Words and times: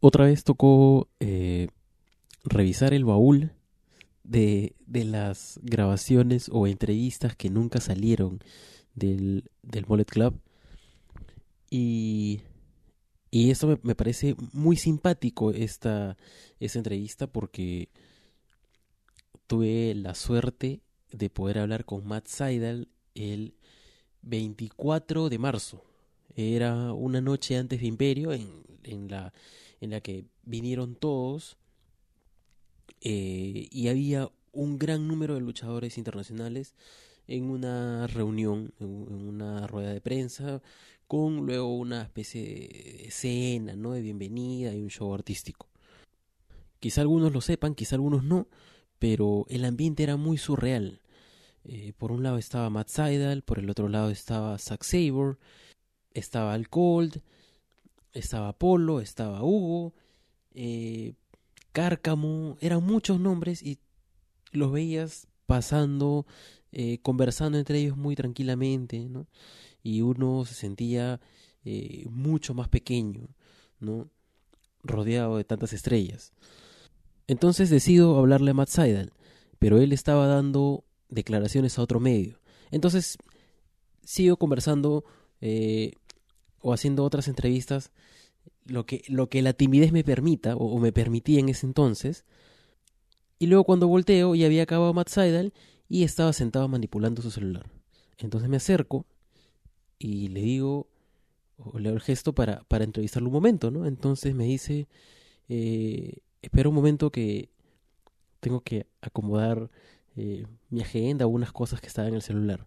otra 0.00 0.26
vez 0.26 0.44
tocó 0.44 1.08
eh, 1.20 1.68
revisar 2.44 2.94
el 2.94 3.04
baúl 3.04 3.52
de, 4.22 4.76
de, 4.86 5.04
las 5.04 5.58
grabaciones 5.62 6.48
o 6.52 6.66
entrevistas 6.66 7.34
que 7.36 7.50
nunca 7.50 7.80
salieron 7.80 8.40
del, 8.94 9.50
del 9.62 9.86
Mollet 9.86 10.08
Club. 10.08 10.40
Y, 11.70 12.42
y 13.30 13.50
esto 13.50 13.66
me, 13.66 13.78
me, 13.82 13.94
parece 13.94 14.36
muy 14.52 14.76
simpático, 14.76 15.50
esta, 15.50 16.16
entrevista, 16.60 17.26
porque 17.26 17.88
tuve 19.46 19.94
la 19.94 20.14
suerte 20.14 20.82
de 21.10 21.30
poder 21.30 21.58
hablar 21.58 21.84
con 21.84 22.06
Matt 22.06 22.26
Seidel 22.26 22.88
el 23.14 23.54
24 24.22 25.28
de 25.28 25.38
marzo. 25.38 25.84
Era 26.34 26.92
una 26.92 27.20
noche 27.20 27.56
antes 27.56 27.80
de 27.80 27.86
Imperio 27.86 28.32
en, 28.32 28.62
en 28.84 29.08
la, 29.08 29.32
en 29.82 29.90
la 29.90 30.00
que 30.00 30.24
vinieron 30.44 30.94
todos 30.94 31.56
eh, 33.00 33.66
y 33.70 33.88
había 33.88 34.30
un 34.52 34.78
gran 34.78 35.08
número 35.08 35.34
de 35.34 35.40
luchadores 35.40 35.98
internacionales 35.98 36.74
en 37.26 37.50
una 37.50 38.06
reunión, 38.06 38.72
en 38.78 38.88
una 38.88 39.66
rueda 39.66 39.92
de 39.92 40.00
prensa, 40.00 40.62
con 41.08 41.46
luego 41.46 41.76
una 41.76 42.02
especie 42.02 42.42
de 42.42 43.06
escena, 43.08 43.74
¿no? 43.74 43.90
De 43.90 44.02
bienvenida 44.02 44.72
y 44.72 44.82
un 44.82 44.88
show 44.88 45.12
artístico. 45.12 45.68
Quizá 46.78 47.00
algunos 47.00 47.32
lo 47.32 47.40
sepan, 47.40 47.74
quizá 47.74 47.96
algunos 47.96 48.22
no, 48.22 48.46
pero 49.00 49.46
el 49.48 49.64
ambiente 49.64 50.04
era 50.04 50.16
muy 50.16 50.38
surreal. 50.38 51.00
Eh, 51.64 51.92
por 51.98 52.12
un 52.12 52.22
lado 52.22 52.38
estaba 52.38 52.70
Matt 52.70 52.88
Seidel, 52.88 53.42
por 53.42 53.58
el 53.58 53.68
otro 53.68 53.88
lado 53.88 54.10
estaba 54.10 54.56
Zack 54.58 54.84
Sabre, 54.84 55.38
estaba 56.14 56.54
Al 56.54 56.68
Cold, 56.68 57.20
estaba 58.12 58.52
Polo, 58.52 59.00
estaba 59.00 59.42
Hugo, 59.42 59.94
eh, 60.54 61.14
Cárcamo, 61.72 62.56
eran 62.60 62.84
muchos 62.84 63.18
nombres 63.18 63.62
y 63.62 63.78
los 64.52 64.72
veías 64.72 65.26
pasando, 65.46 66.26
eh, 66.72 66.98
conversando 67.02 67.58
entre 67.58 67.78
ellos 67.78 67.96
muy 67.96 68.14
tranquilamente, 68.14 69.08
¿no? 69.08 69.26
Y 69.82 70.02
uno 70.02 70.44
se 70.44 70.54
sentía 70.54 71.20
eh, 71.64 72.06
mucho 72.10 72.54
más 72.54 72.68
pequeño, 72.68 73.28
¿no? 73.80 74.08
Rodeado 74.82 75.38
de 75.38 75.44
tantas 75.44 75.72
estrellas. 75.72 76.32
Entonces 77.26 77.70
decido 77.70 78.18
hablarle 78.18 78.50
a 78.50 78.54
Matt 78.54 78.68
Seidel, 78.68 79.12
pero 79.58 79.80
él 79.80 79.92
estaba 79.92 80.26
dando 80.26 80.84
declaraciones 81.08 81.78
a 81.78 81.82
otro 81.82 82.00
medio. 82.00 82.40
Entonces 82.70 83.16
sigo 84.04 84.36
conversando 84.36 85.04
eh, 85.40 85.92
o 86.62 86.72
haciendo 86.72 87.04
otras 87.04 87.28
entrevistas 87.28 87.90
lo 88.64 88.86
que, 88.86 89.02
lo 89.08 89.28
que 89.28 89.42
la 89.42 89.52
timidez 89.52 89.92
me 89.92 90.04
permita 90.04 90.56
o, 90.56 90.78
me 90.78 90.92
permitía 90.92 91.40
en 91.40 91.48
ese 91.48 91.66
entonces. 91.66 92.24
Y 93.38 93.46
luego 93.46 93.64
cuando 93.64 93.88
volteo 93.88 94.34
ya 94.34 94.46
había 94.46 94.62
acabado 94.62 94.94
Matt 94.94 95.08
Seidel 95.08 95.52
y 95.88 96.04
estaba 96.04 96.32
sentado 96.32 96.68
manipulando 96.68 97.22
su 97.22 97.30
celular. 97.30 97.66
Entonces 98.18 98.48
me 98.48 98.56
acerco 98.56 99.04
y 99.98 100.28
le 100.28 100.40
digo, 100.40 100.88
o 101.58 101.78
le 101.78 101.88
hago 101.88 101.96
el 101.96 102.02
gesto 102.02 102.34
para, 102.34 102.62
para 102.64 102.84
entrevistarlo 102.84 103.28
un 103.28 103.34
momento, 103.34 103.70
¿no? 103.70 103.86
Entonces 103.86 104.34
me 104.34 104.44
dice, 104.44 104.86
eh, 105.48 106.18
espera 106.40 106.68
un 106.68 106.74
momento 106.74 107.10
que 107.10 107.50
tengo 108.40 108.60
que 108.60 108.86
acomodar 109.00 109.70
eh, 110.16 110.46
mi 110.70 110.80
agenda, 110.82 111.24
algunas 111.24 111.52
cosas 111.52 111.80
que 111.80 111.88
estaban 111.88 112.10
en 112.10 112.16
el 112.16 112.22
celular. 112.22 112.66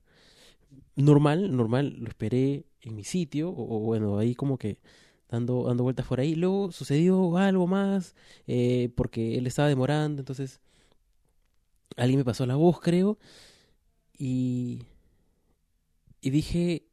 Normal, 0.95 1.55
normal, 1.55 1.95
lo 1.99 2.07
esperé 2.07 2.65
en 2.81 2.95
mi 2.95 3.03
sitio, 3.03 3.49
o, 3.49 3.79
bueno, 3.79 4.17
ahí 4.17 4.33
como 4.33 4.57
que 4.57 4.77
dando, 5.29 5.65
dando 5.65 5.83
vueltas 5.83 6.05
por 6.05 6.19
ahí. 6.19 6.35
Luego 6.35 6.71
sucedió 6.71 7.37
algo 7.37 7.67
más, 7.67 8.15
eh, 8.47 8.89
porque 8.95 9.37
él 9.37 9.47
estaba 9.47 9.67
demorando, 9.67 10.21
entonces 10.21 10.61
alguien 11.97 12.19
me 12.19 12.25
pasó 12.25 12.45
la 12.45 12.55
voz, 12.55 12.79
creo, 12.79 13.17
y, 14.17 14.83
y 16.21 16.29
dije, 16.29 16.87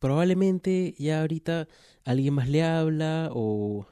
probablemente 0.00 0.94
ya 0.98 1.20
ahorita 1.20 1.68
alguien 2.04 2.34
más 2.34 2.48
le 2.48 2.64
habla, 2.64 3.30
o, 3.32 3.86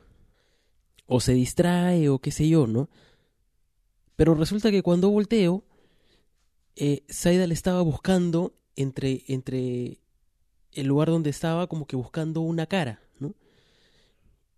o 1.07 1.21
se 1.21 1.35
distrae, 1.35 2.09
o 2.09 2.19
qué 2.19 2.33
sé 2.33 2.49
yo, 2.49 2.67
¿no? 2.67 2.89
Pero 4.17 4.35
resulta 4.35 4.71
que 4.71 4.83
cuando 4.83 5.11
volteo, 5.11 5.65
eh, 6.77 7.05
le 7.25 7.55
estaba 7.55 7.83
buscando 7.83 8.55
entre, 8.77 9.25
entre 9.29 9.99
el 10.73 10.87
lugar 10.87 11.09
donde 11.09 11.31
estaba, 11.31 11.67
como 11.67 11.87
que 11.87 11.97
buscando 11.97 12.41
una 12.41 12.67
cara, 12.67 13.03
¿no? 13.19 13.35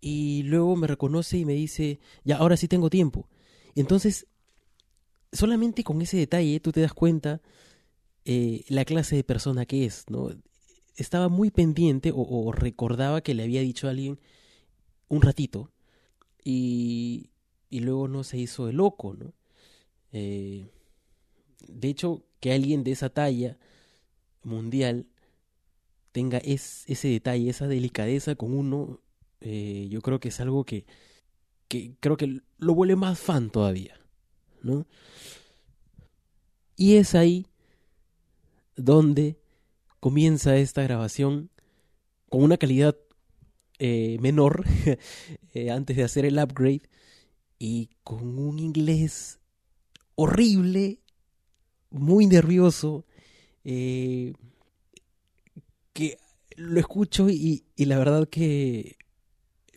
Y 0.01 0.43
luego 0.45 0.77
me 0.77 0.87
reconoce 0.87 1.39
y 1.39 1.45
me 1.45 1.55
dice, 1.55 1.99
ya, 2.25 2.37
ahora 2.37 2.57
sí 2.57 2.69
tengo 2.69 2.91
tiempo. 2.91 3.29
Entonces, 3.75 4.27
solamente 5.33 5.83
con 5.83 6.01
ese 6.03 6.17
detalle 6.17 6.61
tú 6.61 6.73
te 6.73 6.81
das 6.81 6.95
cuenta 6.95 7.41
eh, 8.25 8.65
la 8.69 8.85
clase 8.85 9.17
de 9.17 9.25
persona 9.25 9.67
que 9.67 9.85
es, 9.85 10.05
¿no? 10.09 10.31
Estaba 10.97 11.29
muy 11.29 11.51
pendiente 11.51 12.13
o, 12.15 12.53
recordaba 12.53 13.21
que 13.21 13.35
le 13.35 13.43
había 13.43 13.61
dicho 13.61 13.89
a 13.89 13.91
alguien 13.91 14.21
un 15.09 15.23
ratito 15.23 15.73
y, 16.45 17.31
y 17.69 17.81
luego 17.81 18.07
no 18.07 18.23
se 18.23 18.39
hizo 18.39 18.69
el 18.69 18.77
loco, 18.77 19.15
¿no? 19.15 19.35
Eh, 20.13 20.71
de 21.67 21.89
hecho, 21.89 22.25
que 22.39 22.53
alguien 22.53 22.85
de 22.85 22.93
esa 22.93 23.11
talla 23.11 23.59
mundial 24.45 25.07
tenga 26.13 26.39
ese 26.39 27.09
detalle, 27.09 27.51
esa 27.51 27.67
delicadeza 27.67 28.37
con 28.37 28.57
uno, 28.57 29.01
eh, 29.41 29.89
yo 29.91 30.01
creo 30.01 30.21
que 30.21 30.29
es 30.29 30.41
algo 30.41 30.65
que, 30.65 30.87
que 31.69 31.97
creo 32.01 32.17
que 32.17 32.41
lo 32.59 32.75
vuelve 32.75 32.97
más 32.97 33.19
fan 33.19 33.51
todavía, 33.51 33.99
¿no? 34.63 34.87
Y 36.77 36.97
es 36.97 37.15
ahí 37.15 37.47
donde 38.77 39.39
comienza 40.01 40.57
esta 40.57 40.83
grabación 40.83 41.51
con 42.29 42.43
una 42.43 42.57
calidad 42.57 42.97
eh, 43.79 44.19
menor 44.21 44.65
eh, 45.55 45.71
antes 45.71 45.97
de 45.97 46.05
hacer 46.05 46.25
el 46.25 46.39
upgrade 46.39 46.83
y 47.59 47.91
con 48.03 48.39
un 48.39 48.59
inglés 48.59 49.41
horrible 50.15 51.01
muy 51.91 52.27
nervioso, 52.27 53.05
eh, 53.65 54.33
que 55.93 56.19
lo 56.57 56.79
escucho 56.79 57.29
y, 57.31 57.65
y, 57.77 57.85
la 57.87 57.99
verdad 57.99 58.29
que 58.29 58.97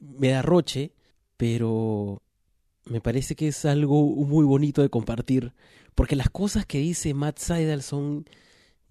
me 0.02 0.30
da 0.30 0.42
roche, 0.42 0.92
pero 1.38 2.22
me 2.86 3.02
parece 3.02 3.36
que 3.36 3.48
es 3.48 3.66
algo 3.66 4.06
muy 4.06 4.46
bonito 4.46 4.82
de 4.82 4.90
compartir, 4.90 5.54
porque 5.96 6.16
las 6.16 6.30
cosas 6.30 6.66
que 6.66 6.80
dice 6.80 7.14
Matt 7.14 7.40
Seidel 7.40 7.82
son 7.82 8.26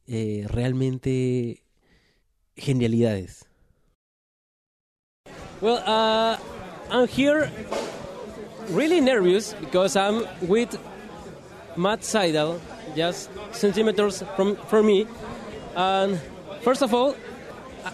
eh, 0.07 0.47
realmente 0.49 1.63
genialidades. 2.57 3.45
Well, 5.61 5.83
uh, 5.87 6.37
I'm 6.91 7.09
here 7.09 7.51
really 8.71 9.01
nervous 9.01 9.55
because 9.55 9.97
I'm 9.97 10.25
with 10.43 10.79
Matt 11.77 12.01
Sydal, 12.01 12.61
just 12.95 13.31
centimeters 13.53 14.23
from, 14.37 14.57
from 14.57 14.87
me. 14.87 15.07
And 15.75 16.21
first 16.63 16.83
of 16.83 16.95
all, 16.95 17.15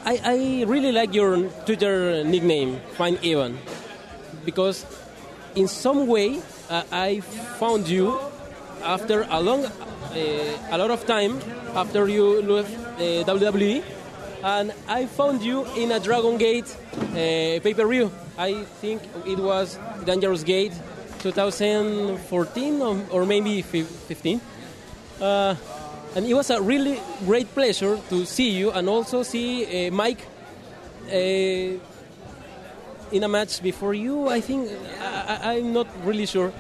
I, 0.05 0.21
I 0.25 0.65
really 0.67 0.93
like 0.93 1.15
your 1.15 1.49
Twitter 1.67 2.25
nickname, 2.25 2.81
Fine 2.97 3.19
Evan, 3.25 3.59
because 4.45 4.87
in 5.55 5.69
some 5.69 6.07
way 6.07 6.41
uh, 6.71 6.83
I 6.91 7.21
found 7.21 7.89
you 7.89 8.19
after 8.83 9.27
a 9.29 9.41
long, 9.41 9.67
uh, 9.67 9.71
a 10.71 10.79
lot 10.79 10.91
of 10.91 11.07
time 11.07 11.41
after 11.75 12.09
you 12.09 12.43
left 12.43 12.75
uh, 12.75 13.25
WWE, 13.29 13.83
and 14.45 14.73
I 14.89 15.07
found 15.07 15.43
you 15.43 15.67
in 15.77 15.93
a 15.93 16.01
Dragon 16.01 16.39
Gate 16.39 16.75
uh, 16.95 17.61
pay-per-view. 17.63 18.11
I 18.39 18.65
think 18.81 19.03
it 19.27 19.39
was 19.39 19.79
Dangerous 20.05 20.43
Gate 20.43 20.73
2014 21.23 22.83
or, 22.83 23.01
or 23.11 23.27
maybe 23.27 23.63
15. 23.63 24.41
Uh, 25.21 25.55
and 26.15 26.27
it 26.27 26.35
was 26.35 26.51
a 26.51 26.61
really 26.61 27.01
great 27.25 27.53
pleasure 27.55 27.99
to 28.11 28.27
see 28.27 28.51
you 28.51 28.71
and 28.73 28.89
also 28.89 29.23
see 29.23 29.89
uh, 29.89 29.91
Mike 29.93 30.27
uh, 31.09 31.79
in 33.13 33.23
a 33.23 33.29
match 33.29 33.63
before 33.63 33.95
you. 33.95 34.29
I 34.29 34.41
think 34.41 34.71
I, 35.01 35.59
am 35.59 35.73
not 35.73 35.87
really 36.05 36.27
sure, 36.27 36.53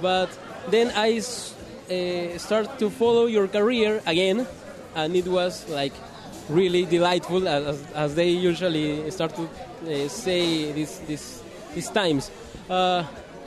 but 0.00 0.28
then 0.68 0.92
I 0.94 1.18
uh, 1.18 2.38
start 2.38 2.78
to 2.78 2.90
follow 2.90 3.26
your 3.26 3.48
career 3.48 4.02
again, 4.06 4.46
and 4.94 5.16
it 5.16 5.26
was 5.26 5.68
like 5.68 5.92
really 6.48 6.84
delightful 6.84 7.46
as, 7.48 7.82
as 7.94 8.14
they 8.14 8.30
usually 8.30 9.10
start 9.10 9.34
to 9.36 9.42
uh, 9.42 10.08
say 10.08 10.72
these 10.72 10.98
these 11.00 11.42
these 11.74 11.90
times. 11.90 12.30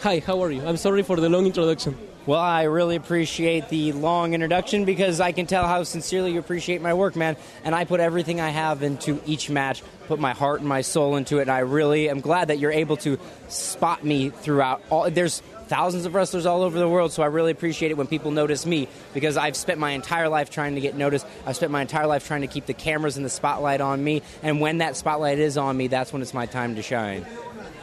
Hi, 0.02 0.20
how 0.20 0.44
are 0.44 0.52
you? 0.52 0.66
I'm 0.66 0.78
sorry 0.78 1.02
for 1.04 1.16
the 1.16 1.30
long 1.30 1.46
introduction. 1.46 1.98
Well, 2.26 2.40
I 2.40 2.64
really 2.64 2.96
appreciate 2.96 3.70
the 3.70 3.92
long 3.94 4.34
introduction 4.34 4.86
because 4.86 5.20
I 5.20 5.32
can 5.32 5.46
tell 5.48 5.68
how 5.68 5.84
sincerely 5.84 6.34
you 6.34 6.40
appreciate 6.40 6.82
my 6.82 6.94
work, 6.94 7.16
man. 7.16 7.38
And 7.64 7.74
I 7.74 7.86
put 7.86 8.00
everything 8.00 8.40
I 8.42 8.50
have 8.50 8.84
into 8.84 9.22
each 9.26 9.50
match, 9.50 9.84
put 10.08 10.20
my 10.20 10.34
heart 10.34 10.60
and 10.60 10.68
my 10.68 10.82
soul 10.82 11.16
into 11.16 11.38
it. 11.38 11.44
And 11.44 11.52
I 11.52 11.60
really 11.60 12.10
am 12.10 12.20
glad 12.20 12.50
that 12.50 12.60
you're 12.60 12.72
able 12.72 12.98
to 12.98 13.18
spot 13.48 14.04
me 14.04 14.30
throughout 14.30 14.82
all. 14.90 15.10
There's 15.10 15.40
thousands 15.68 16.06
of 16.06 16.14
wrestlers 16.14 16.46
all 16.46 16.62
over 16.62 16.78
the 16.78 16.90
world, 16.90 17.12
so 17.12 17.24
I 17.24 17.28
really 17.28 17.52
appreciate 17.52 17.90
it 17.90 17.98
when 17.98 18.08
people 18.08 18.32
notice 18.32 18.66
me 18.66 18.88
because 19.14 19.38
I've 19.38 19.56
spent 19.56 19.80
my 19.80 19.92
entire 19.92 20.30
life 20.30 20.50
trying 20.50 20.76
to 20.76 20.82
get 20.82 20.96
noticed. 20.96 21.26
I've 21.46 21.56
spent 21.56 21.72
my 21.72 21.82
entire 21.82 22.06
life 22.06 22.28
trying 22.28 22.42
to 22.42 22.48
keep 22.48 22.66
the 22.66 22.74
cameras 22.74 23.18
and 23.18 23.26
the 23.26 23.30
spotlight 23.30 23.82
on 23.82 24.04
me. 24.04 24.24
And 24.44 24.60
when 24.60 24.80
that 24.80 24.98
spotlight 24.98 25.40
is 25.40 25.58
on 25.58 25.78
me, 25.78 25.88
that's 25.88 26.12
when 26.12 26.22
it's 26.22 26.34
my 26.34 26.46
time 26.46 26.76
to 26.76 26.82
shine 26.84 27.26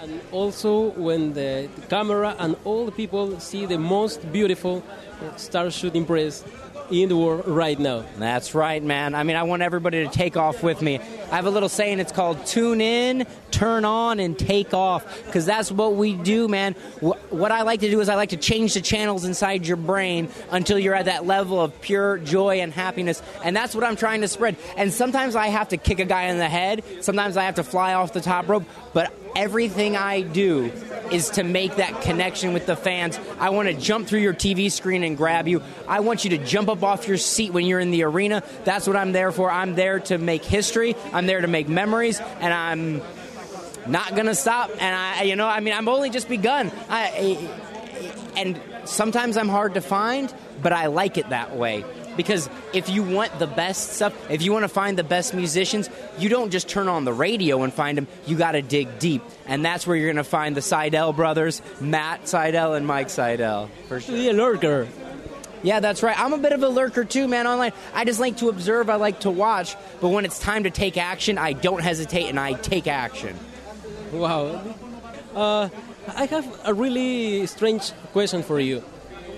and 0.03 0.21
also 0.33 0.91
when 0.91 1.33
the 1.33 1.69
camera 1.89 2.35
and 2.41 2.57
all 2.65 2.85
the 2.85 2.93
people 2.93 3.39
see 3.39 3.67
the 3.67 3.79
most 3.79 4.33
beautiful 4.33 4.83
uh, 5.23 5.37
star 5.37 5.71
shooting 5.71 6.05
press 6.05 6.45
in 6.91 7.09
the 7.09 7.17
world 7.17 7.47
right 7.47 7.79
now. 7.79 8.05
That's 8.19 8.53
right, 8.53 8.83
man. 8.83 9.15
I 9.15 9.23
mean, 9.23 9.37
I 9.37 9.45
want 9.45 9.63
everybody 9.63 10.05
to 10.05 10.11
take 10.11 10.37
off 10.37 10.63
with 10.63 10.83
me. 10.83 10.99
I 10.99 11.37
have 11.37 11.47
a 11.47 11.51
little 11.51 11.69
saying, 11.69 12.01
it's 12.01 12.11
called 12.11 12.45
tune 12.45 12.81
in, 12.81 13.27
turn 13.53 13.85
on, 13.85 14.19
and 14.19 14.37
take 14.37 14.75
off, 14.75 15.25
because 15.25 15.47
that's 15.47 15.71
what 15.71 15.95
we 15.95 16.15
do, 16.15 16.49
man. 16.49 16.75
What 17.01 17.53
I 17.53 17.63
like 17.63 17.81
to 17.81 17.91
do 17.91 18.01
is 18.01 18.09
I 18.09 18.17
like 18.17 18.31
to 18.31 18.37
change 18.37 18.75
the 18.75 18.83
channels 18.83 19.25
inside 19.25 19.67
your 19.67 19.77
brain 19.79 20.29
until 20.51 20.79
you're 20.79 20.95
at 20.95 21.07
that 21.07 21.25
level 21.25 21.61
of 21.61 21.81
pure 21.81 22.19
joy 22.19 22.61
and 22.61 22.73
happiness, 22.73 23.23
and 23.45 23.57
that's 23.57 23.75
what 23.75 23.85
I'm 23.85 23.97
trying 23.97 24.21
to 24.23 24.29
spread. 24.29 24.57
And 24.77 24.93
sometimes 24.93 25.37
I 25.37 25.47
have 25.47 25.69
to 25.69 25.77
kick 25.77 26.01
a 26.01 26.05
guy 26.05 26.25
in 26.25 26.39
the 26.39 26.49
head, 26.49 26.83
sometimes 27.01 27.37
I 27.37 27.45
have 27.45 27.55
to 27.55 27.65
fly 27.65 27.95
off 27.95 28.13
the 28.13 28.21
top 28.21 28.49
rope, 28.49 28.65
but 28.93 29.15
everything 29.37 29.97
I 29.97 30.23
do 30.23 30.73
is 31.11 31.31
to 31.31 31.45
make 31.45 31.77
that 31.77 32.03
connection 32.03 32.53
with 32.53 32.67
the 32.67 32.77
fans. 32.77 33.19
I 33.39 33.51
want 33.51 33.69
to 33.69 33.75
jump 33.75 34.09
through 34.09 34.21
your 34.21 34.35
TV 34.35 34.71
screen 34.71 35.03
and 35.03 35.17
grab 35.17 35.49
you. 35.49 35.63
I 35.87 36.01
want 36.01 36.25
you 36.25 36.31
to 36.31 36.39
jump 36.39 36.69
up 36.69 36.83
off 36.83 37.07
your 37.07 37.19
seat 37.19 37.53
when 37.53 37.67
you're 37.67 37.81
in 37.81 37.91
the 37.91 38.05
arena. 38.05 38.43
That's 38.65 38.87
what 38.87 38.97
I'm 38.97 39.13
there 39.13 39.33
for. 39.33 39.51
I'm 39.51 39.75
there 39.75 40.01
to 40.01 40.19
make 40.19 40.45
history. 40.45 40.95
I'm 41.13 41.27
there 41.27 41.41
to 41.41 41.49
make 41.49 41.69
memories, 41.69 42.21
and 42.21 42.53
I'm 42.53 43.03
not 43.87 44.15
gonna 44.15 44.35
stop. 44.35 44.71
And 44.71 44.95
I, 44.95 45.23
you 45.23 45.37
know, 45.37 45.47
I 45.47 45.61
mean, 45.61 45.75
I'm 45.75 45.89
only 45.89 46.11
just 46.11 46.29
begun. 46.29 46.71
I, 46.89 47.37
and 48.37 48.61
sometimes 48.85 49.37
I'm 49.37 49.49
hard 49.49 49.75
to 49.75 49.81
find, 49.81 50.33
but 50.63 50.73
I 50.73 50.87
like 50.87 51.19
it 51.19 51.29
that 51.29 51.57
way 51.57 51.85
because 52.17 52.49
if 52.73 52.89
you 52.89 53.03
want 53.03 53.39
the 53.39 53.47
best 53.47 53.95
stuff, 53.95 54.15
if 54.31 54.43
you 54.43 54.53
want 54.53 54.65
to 54.65 54.69
find 54.69 54.99
the 54.99 55.05
best 55.05 55.35
musicians, 55.35 55.89
you 56.19 56.29
don't 56.29 56.51
just 56.51 56.69
turn 56.69 56.89
on 56.89 57.05
the 57.05 57.13
radio 57.13 57.63
and 57.63 57.73
find 57.73 57.99
them. 57.99 58.07
You 58.27 58.37
got 58.37 58.53
to 58.53 58.63
dig 58.63 58.99
deep, 58.99 59.23
and 59.47 59.65
that's 59.65 59.87
where 59.87 59.97
you're 59.97 60.07
going 60.13 60.17
to 60.17 60.25
find 60.25 60.57
the 60.57 60.61
Sydal 60.61 61.15
brothers, 61.15 61.63
Matt 61.81 62.25
Sydal 62.25 62.77
and 62.77 62.87
Mike 62.87 63.09
Sydal. 63.09 63.69
For 63.89 64.01
sure. 64.01 64.17
A 64.17 64.33
lurker. 64.33 64.89
Yeah, 65.63 65.79
that's 65.81 66.03
right. 66.03 66.19
I'm 66.19 66.33
a 66.33 66.39
bit 66.39 66.53
of 66.53 66.63
a 66.63 66.69
lurker 66.69 67.05
too, 67.05 67.29
man. 67.29 67.47
Online, 67.47 67.73
I 67.95 68.05
just 68.05 68.19
like 68.19 68.39
to 68.39 68.49
observe. 68.49 68.91
I 68.91 68.97
like 68.97 69.21
to 69.21 69.31
watch, 69.31 69.77
but 70.01 70.09
when 70.09 70.25
it's 70.25 70.39
time 70.39 70.65
to 70.65 70.71
take 70.71 70.97
action, 70.97 71.39
I 71.39 71.53
don't 71.53 71.83
hesitate 71.83 72.29
and 72.29 72.39
I 72.39 72.55
take 72.55 72.89
action. 72.89 73.39
Wow. 74.13 74.61
Uh, 75.35 75.69
I 76.09 76.27
have 76.27 76.61
a 76.65 76.75
really 76.75 77.47
strange 77.47 77.93
question 78.13 78.43
for 78.43 78.59
you 78.59 78.83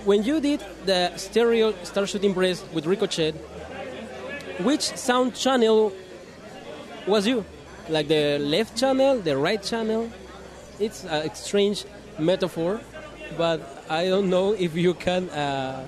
when 0.05 0.23
you 0.23 0.39
did 0.39 0.63
the 0.85 1.15
stereo 1.17 1.73
star 1.83 2.05
shooting 2.05 2.33
press 2.33 2.63
with 2.73 2.85
Ricochet, 2.85 3.31
which 4.61 4.81
sound 4.81 5.35
channel 5.35 5.91
was 7.07 7.27
you? 7.27 7.43
Like 7.89 8.07
the 8.07 8.37
left 8.39 8.77
channel, 8.77 9.19
the 9.19 9.35
right 9.35 9.61
channel? 9.61 10.09
It's 10.79 11.03
a 11.05 11.33
strange 11.33 11.85
metaphor, 12.19 12.81
but 13.37 13.61
I 13.89 14.05
don't 14.05 14.29
know 14.29 14.53
if 14.53 14.75
you 14.75 14.93
can 14.93 15.29
uh, 15.29 15.87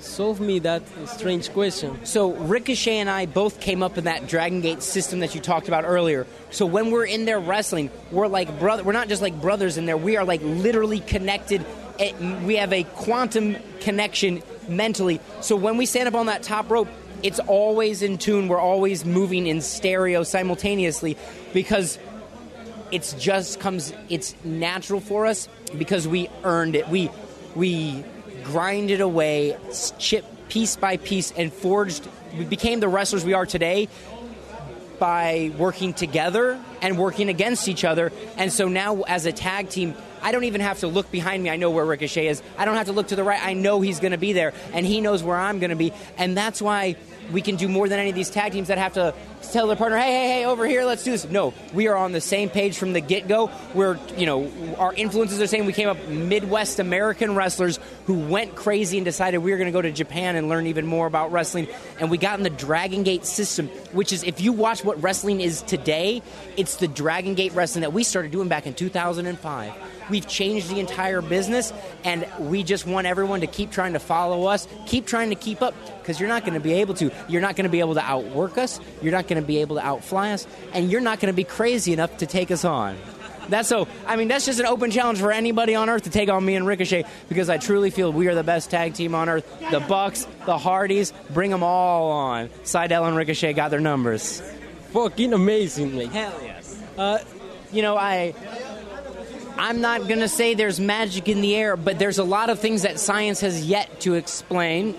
solve 0.00 0.40
me 0.40 0.58
that 0.60 0.82
strange 1.06 1.52
question. 1.52 2.04
So 2.04 2.32
Ricochet 2.32 2.98
and 2.98 3.10
I 3.10 3.26
both 3.26 3.60
came 3.60 3.82
up 3.82 3.98
in 3.98 4.04
that 4.04 4.26
Dragon 4.26 4.60
Gate 4.60 4.82
system 4.82 5.20
that 5.20 5.34
you 5.34 5.40
talked 5.40 5.68
about 5.68 5.84
earlier. 5.84 6.26
So 6.50 6.66
when 6.66 6.90
we're 6.90 7.06
in 7.06 7.24
there 7.24 7.40
wrestling, 7.40 7.90
we're 8.10 8.26
like 8.26 8.58
brother. 8.58 8.82
We're 8.82 8.92
not 8.92 9.08
just 9.08 9.22
like 9.22 9.40
brothers 9.40 9.78
in 9.78 9.86
there. 9.86 9.96
We 9.96 10.16
are 10.16 10.24
like 10.24 10.40
literally 10.42 11.00
connected 11.00 11.64
it, 11.98 12.18
we 12.44 12.56
have 12.56 12.72
a 12.72 12.84
quantum 12.84 13.56
connection 13.80 14.42
mentally. 14.68 15.20
So 15.40 15.56
when 15.56 15.76
we 15.76 15.86
stand 15.86 16.08
up 16.08 16.14
on 16.14 16.26
that 16.26 16.42
top 16.42 16.70
rope, 16.70 16.88
it's 17.22 17.38
always 17.40 18.02
in 18.02 18.18
tune. 18.18 18.48
We're 18.48 18.58
always 18.58 19.04
moving 19.04 19.46
in 19.46 19.60
stereo 19.60 20.22
simultaneously 20.22 21.16
because 21.52 21.98
it's 22.90 23.12
just 23.14 23.60
comes. 23.60 23.92
It's 24.08 24.34
natural 24.44 25.00
for 25.00 25.26
us 25.26 25.48
because 25.78 26.06
we 26.06 26.28
earned 26.44 26.76
it. 26.76 26.88
We 26.88 27.10
we 27.54 28.04
grinded 28.42 29.00
away, 29.00 29.56
chip 29.98 30.24
piece 30.48 30.76
by 30.76 30.96
piece, 30.96 31.32
and 31.32 31.52
forged. 31.52 32.06
We 32.36 32.44
became 32.44 32.80
the 32.80 32.88
wrestlers 32.88 33.24
we 33.24 33.34
are 33.34 33.46
today 33.46 33.88
by 35.02 35.50
working 35.58 35.92
together 35.92 36.56
and 36.80 36.96
working 36.96 37.28
against 37.28 37.66
each 37.66 37.84
other. 37.84 38.12
And 38.36 38.52
so 38.52 38.68
now, 38.68 39.02
as 39.02 39.26
a 39.26 39.32
tag 39.32 39.68
team, 39.68 39.96
I 40.22 40.30
don't 40.30 40.44
even 40.44 40.60
have 40.60 40.78
to 40.78 40.86
look 40.86 41.10
behind 41.10 41.42
me. 41.42 41.50
I 41.50 41.56
know 41.56 41.72
where 41.72 41.84
Ricochet 41.84 42.28
is. 42.28 42.40
I 42.56 42.64
don't 42.64 42.76
have 42.76 42.86
to 42.86 42.92
look 42.92 43.08
to 43.08 43.16
the 43.16 43.24
right. 43.24 43.44
I 43.44 43.54
know 43.54 43.80
he's 43.80 43.98
going 43.98 44.12
to 44.12 44.16
be 44.16 44.32
there, 44.32 44.52
and 44.72 44.86
he 44.86 45.00
knows 45.00 45.24
where 45.24 45.36
I'm 45.36 45.58
going 45.58 45.70
to 45.70 45.76
be. 45.76 45.92
And 46.18 46.36
that's 46.36 46.62
why 46.62 46.94
we 47.32 47.42
can 47.42 47.56
do 47.56 47.66
more 47.66 47.88
than 47.88 47.98
any 47.98 48.10
of 48.10 48.14
these 48.14 48.30
tag 48.30 48.52
teams 48.52 48.68
that 48.68 48.78
have 48.78 48.92
to 48.92 49.12
tell 49.50 49.66
their 49.66 49.76
partner, 49.76 49.98
hey, 49.98 50.12
hey, 50.12 50.28
hey, 50.28 50.44
over 50.44 50.66
here, 50.66 50.84
let's 50.84 51.02
do 51.02 51.10
this. 51.10 51.28
No, 51.28 51.54
we 51.72 51.88
are 51.88 51.96
on 51.96 52.12
the 52.12 52.20
same 52.20 52.50
page 52.50 52.76
from 52.76 52.92
the 52.92 53.00
get 53.00 53.26
go. 53.26 53.50
We're, 53.74 53.98
you 54.16 54.26
know, 54.26 54.50
our 54.78 54.94
influences 54.94 55.40
are 55.40 55.46
saying 55.46 55.66
we 55.66 55.72
came 55.72 55.88
up 55.88 56.06
Midwest 56.08 56.78
American 56.78 57.34
wrestlers 57.34 57.78
who 58.06 58.18
went 58.18 58.54
crazy 58.54 58.98
and 58.98 59.04
decided 59.04 59.38
we 59.38 59.50
were 59.50 59.56
going 59.56 59.66
to 59.66 59.72
go 59.72 59.82
to 59.82 59.90
Japan 59.92 60.36
and 60.36 60.48
learn 60.48 60.66
even 60.66 60.86
more 60.86 61.06
about 61.06 61.32
wrestling. 61.32 61.68
And 61.98 62.10
we 62.10 62.18
got 62.18 62.38
in 62.38 62.44
the 62.44 62.50
Dragon 62.50 63.02
Gate 63.02 63.24
system, 63.24 63.68
which 63.92 64.12
is, 64.12 64.22
if 64.22 64.40
you 64.40 64.52
watch 64.52 64.84
what 64.84 65.02
wrestling 65.02 65.40
is 65.40 65.62
today, 65.62 66.22
it's 66.56 66.76
the 66.76 66.88
Dragon 66.88 67.34
Gate 67.34 67.52
wrestling 67.54 67.82
that 67.82 67.92
we 67.92 68.04
started 68.04 68.30
doing 68.30 68.48
back 68.48 68.66
in 68.66 68.74
2005. 68.74 69.72
We've 70.10 70.26
changed 70.26 70.68
the 70.68 70.80
entire 70.80 71.22
business, 71.22 71.72
and 72.04 72.26
we 72.38 72.64
just 72.64 72.86
want 72.86 73.06
everyone 73.06 73.40
to 73.40 73.46
keep 73.46 73.70
trying 73.70 73.92
to 73.92 74.00
follow 74.00 74.46
us, 74.46 74.66
keep 74.86 75.06
trying 75.06 75.30
to 75.30 75.36
keep 75.36 75.62
up, 75.62 75.74
because 76.00 76.18
you're 76.18 76.28
not 76.28 76.42
going 76.42 76.54
to 76.54 76.60
be 76.60 76.74
able 76.74 76.94
to. 76.94 77.10
You're 77.28 77.40
not 77.40 77.54
going 77.54 77.64
to 77.64 77.70
be 77.70 77.80
able 77.80 77.94
to 77.94 78.02
outwork 78.02 78.58
us. 78.58 78.80
You're 79.00 79.12
not 79.12 79.28
going 79.32 79.42
to 79.42 79.46
be 79.46 79.58
able 79.58 79.76
to 79.76 79.86
outfly 79.86 80.32
us, 80.32 80.46
and 80.72 80.90
you're 80.90 81.00
not 81.00 81.20
going 81.20 81.32
to 81.32 81.36
be 81.36 81.44
crazy 81.44 81.92
enough 81.92 82.16
to 82.18 82.26
take 82.26 82.50
us 82.50 82.64
on. 82.64 82.96
That's 83.48 83.68
so. 83.68 83.88
I 84.06 84.16
mean, 84.16 84.28
that's 84.28 84.46
just 84.46 84.60
an 84.60 84.66
open 84.66 84.90
challenge 84.90 85.18
for 85.18 85.32
anybody 85.32 85.74
on 85.74 85.90
earth 85.90 86.04
to 86.04 86.10
take 86.10 86.28
on 86.28 86.44
me 86.44 86.54
and 86.54 86.66
Ricochet 86.66 87.04
because 87.28 87.48
I 87.48 87.58
truly 87.58 87.90
feel 87.90 88.12
we 88.12 88.28
are 88.28 88.34
the 88.34 88.44
best 88.44 88.70
tag 88.70 88.94
team 88.94 89.14
on 89.14 89.28
earth. 89.28 89.70
The 89.70 89.80
Bucks, 89.80 90.26
the 90.46 90.56
Hardys, 90.56 91.12
bring 91.30 91.50
them 91.50 91.62
all 91.62 92.10
on. 92.12 92.48
Sydal 92.64 93.08
and 93.08 93.16
Ricochet 93.16 93.54
got 93.54 93.70
their 93.70 93.80
numbers. 93.80 94.40
Fucking 94.92 95.32
amazing, 95.32 95.96
mate. 95.96 96.10
Hell 96.10 96.38
yes. 96.42 96.82
Uh, 96.96 97.18
you 97.72 97.82
know, 97.82 97.96
I 97.96 98.34
I'm 99.58 99.80
not 99.80 100.08
going 100.08 100.20
to 100.20 100.28
say 100.28 100.54
there's 100.54 100.80
magic 100.80 101.28
in 101.28 101.40
the 101.40 101.54
air, 101.54 101.76
but 101.76 101.98
there's 101.98 102.18
a 102.18 102.24
lot 102.24 102.50
of 102.50 102.58
things 102.58 102.82
that 102.82 102.98
science 102.98 103.40
has 103.40 103.64
yet 103.66 104.00
to 104.00 104.14
explain, 104.14 104.94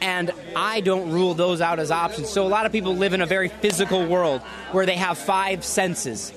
and 0.00 0.30
I 0.54 0.80
don't 0.80 1.10
rule 1.10 1.34
those 1.34 1.60
out 1.60 1.78
as 1.78 1.90
options. 1.90 2.28
So 2.30 2.46
a 2.46 2.48
lot 2.48 2.66
of 2.66 2.72
people 2.72 2.94
live 2.96 3.12
in 3.12 3.20
a 3.20 3.26
very 3.26 3.48
physical 3.48 4.06
world 4.06 4.40
where 4.72 4.86
they 4.86 4.96
have 4.96 5.18
five 5.18 5.64
senses. 5.64 6.32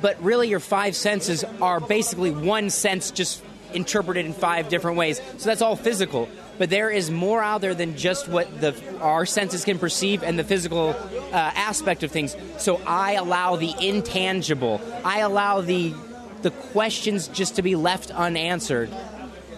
But 0.00 0.22
really, 0.22 0.48
your 0.48 0.60
five 0.60 0.96
senses 0.96 1.44
are 1.62 1.80
basically 1.80 2.30
one 2.30 2.70
sense 2.70 3.10
just 3.10 3.42
interpreted 3.72 4.26
in 4.26 4.32
five 4.32 4.68
different 4.68 4.96
ways. 4.96 5.20
So 5.38 5.48
that's 5.48 5.62
all 5.62 5.76
physical. 5.76 6.28
But 6.58 6.70
there 6.70 6.90
is 6.90 7.10
more 7.10 7.42
out 7.42 7.60
there 7.60 7.74
than 7.74 7.96
just 7.96 8.28
what 8.28 8.60
the 8.60 8.74
our 9.00 9.26
senses 9.26 9.64
can 9.64 9.78
perceive 9.78 10.22
and 10.22 10.38
the 10.38 10.44
physical 10.44 10.90
uh, 10.90 11.32
aspect 11.32 12.02
of 12.02 12.12
things. 12.12 12.36
So 12.58 12.80
I 12.86 13.12
allow 13.14 13.56
the 13.56 13.74
intangible. 13.80 14.80
I 15.04 15.20
allow 15.20 15.60
the 15.60 15.94
the 16.42 16.50
questions 16.50 17.28
just 17.28 17.56
to 17.56 17.62
be 17.62 17.74
left 17.74 18.10
unanswered. 18.10 18.90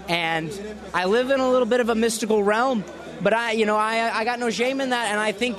And 0.09 0.51
I 0.95 1.07
live 1.07 1.31
in 1.31 1.41
a 1.41 1.51
little 1.51 1.67
bit 1.67 1.81
of 1.81 1.89
a 1.89 1.97
mystical 1.97 2.43
realm, 2.45 2.85
but 3.23 3.33
I, 3.33 3.53
you 3.53 3.67
know, 3.67 3.77
I, 3.77 4.11
I 4.21 4.25
got 4.25 4.39
no 4.39 4.51
shame 4.51 4.81
in 4.81 4.91
that, 4.91 5.11
and 5.11 5.21
I 5.21 5.33
think, 5.33 5.59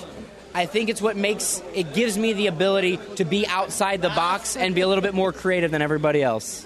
I 0.53 0.65
think 0.65 0.89
it's 0.89 1.01
what 1.01 1.15
makes 1.15 1.61
it 1.73 1.93
gives 1.93 2.17
me 2.17 2.33
the 2.33 2.47
ability 2.47 2.99
to 3.15 3.25
be 3.25 3.45
outside 3.47 4.01
the 4.01 4.09
box 4.09 4.55
and 4.55 4.73
be 4.73 4.81
a 4.81 4.87
little 4.87 5.01
bit 5.01 5.13
more 5.13 5.31
creative 5.31 5.71
than 5.71 5.81
everybody 5.81 6.23
else. 6.23 6.65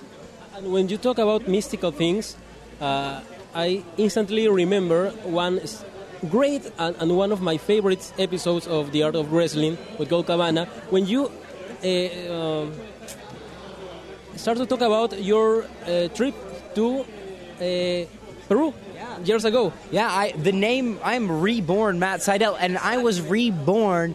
And 0.55 0.71
when 0.71 0.89
you 0.89 0.97
talk 0.97 1.17
about 1.17 1.47
mystical 1.47 1.91
things, 1.91 2.35
uh, 2.79 3.21
I 3.53 3.83
instantly 3.97 4.47
remember 4.47 5.09
one 5.23 5.61
great 6.29 6.71
and, 6.77 6.95
and, 6.99 7.17
one 7.17 7.31
of 7.31 7.41
my 7.41 7.57
favorite 7.57 8.13
episodes 8.19 8.67
of 8.67 8.91
The 8.91 9.03
Art 9.03 9.15
of 9.15 9.33
Wrestling 9.33 9.77
with 9.97 10.09
Colt 10.09 10.27
Cabana 10.27 10.65
when 10.89 11.05
you. 11.07 11.31
Uh, 11.83 12.61
um, 12.61 12.73
start 14.35 14.57
to 14.57 14.65
talk 14.65 14.81
about 14.81 15.21
your 15.21 15.63
uh, 15.85 16.07
trip 16.09 16.33
to 16.73 17.01
uh, 17.01 18.05
Peru 18.51 18.73
yeah. 18.95 19.17
years 19.19 19.45
ago. 19.45 19.71
Yeah, 19.91 20.11
I, 20.11 20.33
the 20.33 20.51
name 20.51 20.99
I'm 21.05 21.39
reborn 21.39 21.99
Matt 21.99 22.19
Sydal, 22.19 22.57
and 22.59 22.77
I 22.77 22.97
was 22.97 23.21
reborn 23.21 24.13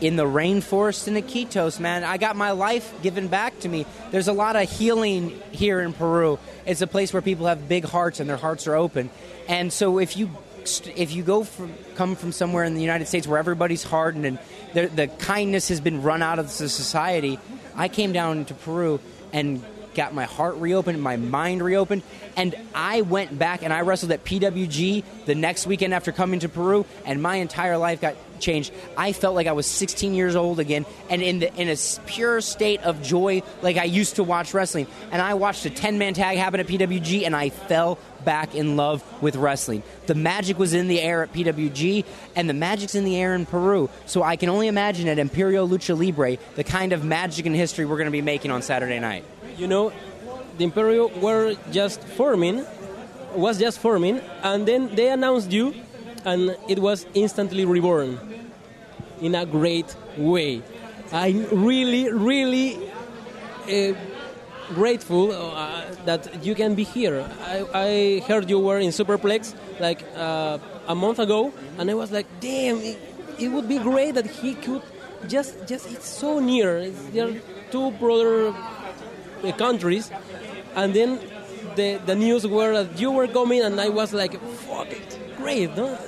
in 0.00 0.16
the 0.16 0.24
rainforest 0.24 1.08
in 1.08 1.12
the 1.12 1.20
Iquitos, 1.20 1.78
man. 1.78 2.02
I 2.02 2.16
got 2.16 2.36
my 2.36 2.52
life 2.52 2.90
given 3.02 3.28
back 3.28 3.60
to 3.60 3.68
me. 3.68 3.84
There's 4.12 4.28
a 4.28 4.32
lot 4.32 4.56
of 4.56 4.70
healing 4.70 5.38
here 5.52 5.80
in 5.80 5.92
Peru. 5.92 6.38
It's 6.64 6.80
a 6.80 6.86
place 6.86 7.12
where 7.12 7.20
people 7.20 7.48
have 7.48 7.68
big 7.68 7.84
hearts 7.84 8.18
and 8.18 8.30
their 8.30 8.38
hearts 8.38 8.66
are 8.66 8.76
open. 8.76 9.10
And 9.46 9.70
so 9.70 9.98
if 9.98 10.16
you 10.16 10.30
if 10.96 11.14
you 11.14 11.22
go 11.22 11.44
from 11.44 11.74
come 11.96 12.16
from 12.16 12.32
somewhere 12.32 12.64
in 12.64 12.74
the 12.74 12.80
United 12.80 13.08
States 13.08 13.26
where 13.26 13.38
everybody's 13.38 13.82
hardened 13.82 14.24
and 14.24 14.38
the, 14.72 14.86
the 14.86 15.06
kindness 15.06 15.68
has 15.68 15.82
been 15.82 16.02
run 16.02 16.22
out 16.22 16.38
of 16.38 16.46
the 16.46 16.68
society, 16.70 17.38
I 17.74 17.88
came 17.88 18.14
down 18.14 18.46
to 18.46 18.54
Peru 18.54 19.00
and 19.34 19.62
got 19.96 20.14
my 20.14 20.24
heart 20.24 20.56
reopened, 20.56 21.02
my 21.02 21.16
mind 21.16 21.62
reopened, 21.62 22.02
and 22.36 22.54
I 22.74 23.00
went 23.00 23.36
back 23.36 23.62
and 23.62 23.72
I 23.72 23.80
wrestled 23.80 24.12
at 24.12 24.24
PWG 24.24 25.02
the 25.24 25.34
next 25.34 25.66
weekend 25.66 25.94
after 25.94 26.12
coming 26.12 26.40
to 26.40 26.48
Peru, 26.48 26.86
and 27.04 27.20
my 27.20 27.36
entire 27.36 27.78
life 27.78 28.00
got 28.00 28.14
changed. 28.38 28.72
I 28.96 29.12
felt 29.12 29.34
like 29.34 29.46
I 29.46 29.52
was 29.52 29.66
16 29.66 30.14
years 30.14 30.36
old 30.36 30.60
again, 30.60 30.86
and 31.08 31.22
in 31.22 31.40
the 31.40 31.54
in 31.54 31.68
a 31.68 31.76
pure 32.06 32.40
state 32.40 32.82
of 32.82 33.02
joy, 33.02 33.42
like 33.62 33.76
I 33.76 33.84
used 33.84 34.16
to 34.16 34.24
watch 34.24 34.54
wrestling. 34.54 34.86
And 35.10 35.20
I 35.22 35.34
watched 35.34 35.64
a 35.64 35.70
10 35.70 35.98
man 35.98 36.14
tag 36.14 36.36
happen 36.36 36.60
at 36.60 36.66
PWG, 36.66 37.24
and 37.24 37.34
I 37.34 37.50
fell 37.50 37.98
back 38.24 38.54
in 38.54 38.76
love 38.76 39.02
with 39.22 39.36
wrestling. 39.36 39.82
The 40.06 40.14
magic 40.14 40.58
was 40.58 40.74
in 40.74 40.88
the 40.88 41.00
air 41.00 41.22
at 41.22 41.32
PWG, 41.32 42.04
and 42.34 42.48
the 42.48 42.54
magic's 42.54 42.94
in 42.94 43.04
the 43.04 43.16
air 43.16 43.34
in 43.34 43.46
Peru. 43.46 43.88
So 44.04 44.22
I 44.22 44.36
can 44.36 44.48
only 44.48 44.68
imagine 44.68 45.08
at 45.08 45.18
Imperial 45.18 45.68
Lucha 45.68 45.96
Libre 45.98 46.36
the 46.56 46.64
kind 46.64 46.92
of 46.92 47.04
magic 47.04 47.46
and 47.46 47.54
history 47.54 47.86
we're 47.86 47.96
going 47.96 48.06
to 48.06 48.12
be 48.12 48.22
making 48.22 48.50
on 48.50 48.62
Saturday 48.62 48.98
night. 48.98 49.24
You 49.56 49.66
know, 49.66 49.92
the 50.58 50.64
Imperio 50.64 51.08
were 51.20 51.56
just 51.70 52.02
forming, 52.02 52.64
was 53.34 53.58
just 53.58 53.78
forming, 53.78 54.20
and 54.42 54.66
then 54.66 54.94
they 54.94 55.08
announced 55.08 55.50
you, 55.50 55.74
and 56.24 56.56
it 56.68 56.78
was 56.78 57.06
instantly 57.14 57.64
reborn 57.64 58.18
in 59.20 59.34
a 59.34 59.46
great 59.46 59.94
way. 60.16 60.62
I'm 61.12 61.46
really, 61.64 62.10
really 62.12 62.76
uh, 63.66 63.94
grateful 64.74 65.32
uh, 65.32 65.84
that 66.04 66.44
you 66.44 66.54
can 66.54 66.74
be 66.74 66.84
here. 66.84 67.24
I, 67.44 67.64
I, 67.72 68.22
heard 68.26 68.50
you 68.50 68.58
were 68.58 68.78
in 68.78 68.90
Superplex 68.90 69.54
like 69.80 70.02
uh, 70.16 70.58
a 70.88 70.94
month 70.94 71.18
ago, 71.18 71.52
and 71.78 71.90
I 71.90 71.94
was 71.94 72.10
like, 72.10 72.26
damn, 72.40 72.78
it, 72.78 72.98
it, 73.38 73.48
would 73.48 73.68
be 73.68 73.78
great 73.78 74.14
that 74.14 74.26
he 74.26 74.54
could 74.54 74.82
just, 75.28 75.66
just 75.66 75.90
it's 75.90 76.08
so 76.08 76.40
near. 76.40 76.78
It's, 76.78 77.00
there 77.06 77.28
are 77.28 77.34
two 77.70 77.90
brother 77.92 78.52
uh, 79.44 79.52
countries, 79.52 80.10
and 80.74 80.94
then 80.94 81.20
the, 81.76 82.00
the 82.06 82.14
news 82.14 82.46
were 82.46 82.84
that 82.84 83.00
you 83.00 83.10
were 83.10 83.28
coming, 83.28 83.62
and 83.62 83.80
I 83.80 83.88
was 83.88 84.12
like, 84.12 84.40
fuck 84.40 84.90
it, 84.90 85.18
great, 85.36 85.76
no? 85.76 85.98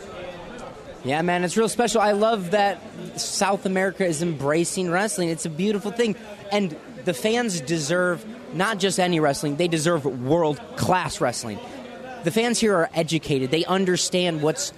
Yeah, 1.04 1.22
man, 1.22 1.44
it's 1.44 1.56
real 1.56 1.68
special. 1.68 2.00
I 2.00 2.12
love 2.12 2.50
that 2.50 2.82
South 3.18 3.66
America 3.66 4.04
is 4.04 4.20
embracing 4.20 4.90
wrestling. 4.90 5.28
It's 5.28 5.46
a 5.46 5.50
beautiful 5.50 5.92
thing. 5.92 6.16
And 6.50 6.76
the 7.04 7.14
fans 7.14 7.60
deserve 7.60 8.24
not 8.54 8.78
just 8.78 8.98
any 8.98 9.20
wrestling, 9.20 9.56
they 9.56 9.68
deserve 9.68 10.04
world 10.04 10.60
class 10.76 11.20
wrestling. 11.20 11.58
The 12.24 12.30
fans 12.30 12.58
here 12.58 12.74
are 12.74 12.90
educated, 12.94 13.50
they 13.50 13.64
understand 13.64 14.42
what's 14.42 14.72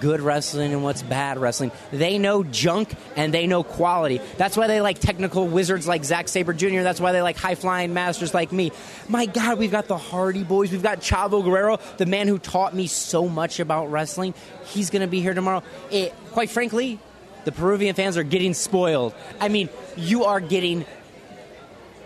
good 0.00 0.20
wrestling 0.20 0.72
and 0.72 0.82
what's 0.82 1.02
bad 1.02 1.38
wrestling. 1.38 1.72
They 1.90 2.18
know 2.18 2.44
junk 2.44 2.94
and 3.16 3.34
they 3.34 3.46
know 3.46 3.62
quality. 3.62 4.20
That's 4.36 4.56
why 4.56 4.66
they 4.66 4.80
like 4.80 4.98
technical 4.98 5.46
wizards 5.48 5.86
like 5.88 6.04
Zack 6.04 6.28
Sabre 6.28 6.52
Jr. 6.52 6.82
That's 6.82 7.00
why 7.00 7.12
they 7.12 7.22
like 7.22 7.36
high 7.36 7.54
flying 7.54 7.92
masters 7.92 8.34
like 8.34 8.52
me. 8.52 8.72
My 9.08 9.26
God, 9.26 9.58
we've 9.58 9.70
got 9.70 9.86
the 9.86 9.98
Hardy 9.98 10.44
Boys. 10.44 10.70
We've 10.70 10.82
got 10.82 11.00
Chavo 11.00 11.42
Guerrero, 11.42 11.78
the 11.96 12.06
man 12.06 12.28
who 12.28 12.38
taught 12.38 12.74
me 12.74 12.86
so 12.86 13.28
much 13.28 13.60
about 13.60 13.90
wrestling. 13.90 14.34
He's 14.66 14.90
going 14.90 15.02
to 15.02 15.08
be 15.08 15.20
here 15.20 15.34
tomorrow. 15.34 15.62
It, 15.90 16.14
quite 16.32 16.50
frankly, 16.50 16.98
the 17.44 17.52
Peruvian 17.52 17.94
fans 17.94 18.16
are 18.16 18.22
getting 18.22 18.54
spoiled. 18.54 19.14
I 19.40 19.48
mean, 19.48 19.68
you 19.96 20.24
are 20.24 20.40
getting 20.40 20.84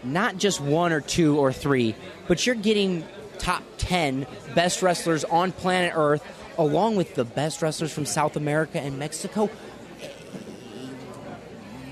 not 0.02 0.36
just 0.36 0.60
one 0.60 0.92
or 0.92 1.00
two 1.00 1.38
or 1.38 1.52
three, 1.52 1.94
but 2.28 2.46
you're 2.46 2.54
getting 2.54 3.04
top 3.38 3.62
10 3.78 4.26
best 4.54 4.82
wrestlers 4.82 5.24
on 5.24 5.52
planet 5.52 5.92
Earth 5.94 6.22
along 6.58 6.96
with 6.96 7.14
the 7.14 7.24
best 7.24 7.62
wrestlers 7.62 7.92
from 7.92 8.06
South 8.06 8.36
America 8.36 8.80
and 8.80 8.98
Mexico. 8.98 9.50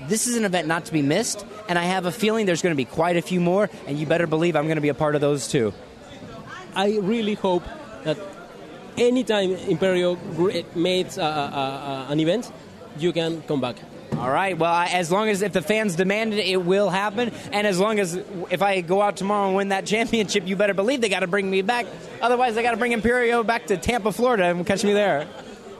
This 0.07 0.27
is 0.27 0.35
an 0.35 0.43
event 0.45 0.67
not 0.67 0.85
to 0.85 0.93
be 0.93 1.01
missed, 1.01 1.45
and 1.69 1.79
I 1.79 1.83
have 1.83 2.05
a 2.05 2.11
feeling 2.11 2.45
there's 2.45 2.61
going 2.61 2.75
to 2.75 2.77
be 2.77 2.85
quite 2.85 3.15
a 3.15 3.21
few 3.21 3.39
more, 3.39 3.69
and 3.87 3.97
you 3.97 4.05
better 4.05 4.27
believe 4.27 4.55
I'm 4.55 4.65
going 4.65 4.75
to 4.75 4.81
be 4.81 4.89
a 4.89 4.93
part 4.93 5.15
of 5.15 5.21
those 5.21 5.47
too. 5.47 5.73
I 6.75 6.97
really 6.97 7.35
hope 7.35 7.63
that 8.03 8.17
anytime 8.97 9.55
Imperio 9.55 10.17
makes 10.75 11.17
uh, 11.17 11.23
uh, 11.23 11.25
uh, 11.25 12.11
an 12.11 12.19
event, 12.19 12.51
you 12.97 13.13
can 13.13 13.41
come 13.43 13.61
back. 13.61 13.77
All 14.23 14.31
right. 14.31 14.57
Well, 14.57 14.73
as 14.73 15.11
long 15.11 15.27
as 15.27 15.41
if 15.41 15.51
the 15.51 15.61
fans 15.61 15.97
demand 15.97 16.33
it, 16.33 16.47
it 16.47 16.63
will 16.63 16.89
happen. 16.89 17.33
And 17.51 17.67
as 17.67 17.77
long 17.77 17.99
as 17.99 18.15
if 18.49 18.61
I 18.61 18.79
go 18.79 19.01
out 19.01 19.17
tomorrow 19.17 19.47
and 19.47 19.55
win 19.57 19.67
that 19.69 19.85
championship, 19.93 20.47
you 20.47 20.55
better 20.55 20.73
believe 20.73 21.01
they 21.01 21.09
got 21.09 21.19
to 21.19 21.27
bring 21.27 21.51
me 21.51 21.61
back. 21.61 21.85
Otherwise, 22.21 22.55
they 22.55 22.63
got 22.63 22.71
to 22.71 22.77
bring 22.77 22.93
Imperio 22.93 23.43
back 23.43 23.67
to 23.67 23.75
Tampa, 23.75 24.13
Florida, 24.13 24.45
and 24.45 24.65
catch 24.65 24.85
me 24.85 24.93
there. 24.93 25.27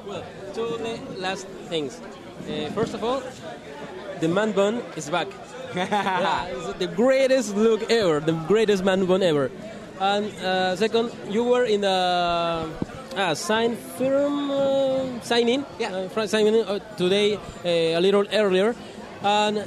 Well, 0.05 0.25
two 0.53 0.75
last 1.15 1.47
things. 1.69 2.01
Uh, 2.41 2.69
first 2.71 2.93
of 2.93 3.01
all, 3.01 3.23
the 4.19 4.27
man 4.27 4.51
bun 4.51 4.83
is 4.97 5.09
back. 5.09 5.27
yeah, 5.75 6.73
the 6.79 6.88
greatest 6.88 7.55
look 7.55 7.89
ever, 7.89 8.19
the 8.19 8.33
greatest 8.33 8.83
man 8.83 9.05
bun 9.05 9.23
ever. 9.23 9.51
And 10.01 10.25
uh, 10.43 10.75
second, 10.75 11.12
you 11.29 11.45
were 11.45 11.63
in 11.63 11.79
the 11.79 12.67
Ah, 13.15 13.34
sign 13.34 13.75
firm 13.98 14.50
uh, 14.50 15.05
signing. 15.22 15.65
Yeah, 15.79 16.10
uh, 16.10 16.27
signing 16.27 16.55
uh, 16.55 16.79
today 16.98 17.36
uh, 17.36 18.00
a 18.00 18.01
little 18.01 18.25
earlier, 18.34 18.75
and 19.22 19.63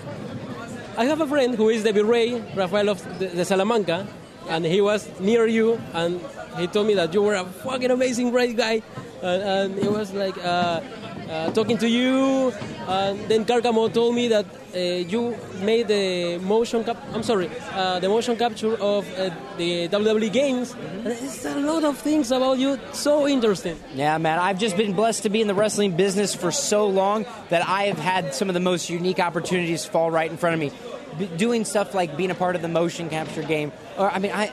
I 0.99 1.05
have 1.05 1.21
a 1.21 1.26
friend 1.26 1.55
who 1.55 1.69
is 1.69 1.85
the 1.85 1.93
Virrey 1.93 2.43
Rafael 2.57 2.88
of 2.88 2.99
the, 3.19 3.26
the 3.29 3.45
Salamanca, 3.45 4.07
and 4.49 4.65
he 4.65 4.81
was 4.81 5.09
near 5.21 5.47
you, 5.47 5.81
and 5.95 6.21
he 6.59 6.67
told 6.67 6.88
me 6.88 6.95
that 6.95 7.15
you 7.15 7.23
were 7.23 7.35
a 7.35 7.45
fucking 7.45 7.91
amazing 7.91 8.31
great 8.31 8.57
guy, 8.57 8.83
and 9.23 9.79
it 9.79 9.91
was 9.91 10.12
like. 10.12 10.37
Uh, 10.45 10.81
uh, 11.29 11.50
talking 11.53 11.76
to 11.79 11.88
you. 11.88 12.53
And 12.88 13.19
then 13.28 13.45
Carcamo 13.45 13.93
told 13.93 14.14
me 14.14 14.28
that 14.28 14.47
uh, 14.75 14.78
you 14.78 15.37
made 15.61 15.88
the 15.88 16.38
motion 16.38 16.85
cap. 16.85 16.97
I'm 17.12 17.23
sorry, 17.25 17.50
uh, 17.73 17.99
the 17.99 18.09
motion 18.09 18.37
capture 18.37 18.75
of 18.75 19.05
uh, 19.19 19.31
the 19.57 19.88
WWE 19.88 20.33
games. 20.33 20.73
Mm-hmm. 20.73 21.07
It's 21.09 21.45
a 21.45 21.59
lot 21.59 21.83
of 21.83 21.99
things 21.99 22.31
about 22.31 22.59
you. 22.59 22.78
So 22.93 23.26
interesting. 23.26 23.76
Yeah, 23.95 24.19
man. 24.19 24.38
I've 24.38 24.59
just 24.59 24.76
been 24.76 24.93
blessed 24.93 25.25
to 25.25 25.31
be 25.31 25.40
in 25.40 25.49
the 25.49 25.55
wrestling 25.55 25.97
business 25.97 26.35
for 26.35 26.52
so 26.52 26.87
long 26.87 27.26
that 27.49 27.66
I 27.66 27.85
have 27.85 27.99
had 27.99 28.35
some 28.35 28.49
of 28.49 28.55
the 28.55 28.61
most 28.61 28.88
unique 28.88 29.19
opportunities 29.19 29.85
fall 29.85 30.11
right 30.11 30.31
in 30.31 30.37
front 30.37 30.55
of 30.55 30.61
me. 30.61 30.71
B- 31.19 31.31
doing 31.37 31.64
stuff 31.64 31.93
like 31.95 32.16
being 32.16 32.31
a 32.31 32.35
part 32.35 32.55
of 32.55 32.62
the 32.62 32.69
motion 32.69 33.09
capture 33.09 33.43
game, 33.43 33.73
or 33.99 34.11
I 34.11 34.19
mean, 34.21 34.33
I, 34.33 34.52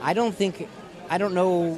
I 0.00 0.14
don't 0.14 0.34
think, 0.34 0.68
I 1.10 1.18
don't 1.18 1.34
know 1.34 1.74